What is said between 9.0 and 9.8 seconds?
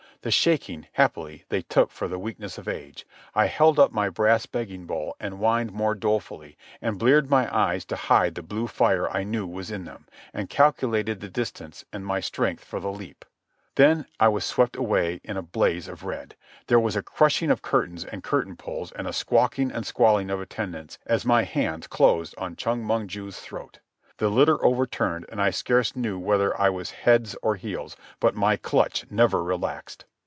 I knew was